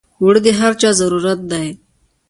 [0.21, 1.67] اوړه د هر چا ضرورت دی